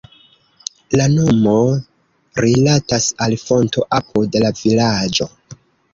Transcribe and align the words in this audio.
La 0.99 1.05
nomo 1.15 1.53
rilatas 2.45 3.11
al 3.27 3.37
fonto 3.43 3.85
apud 3.99 4.43
la 4.45 4.55
vilaĝo. 4.63 5.29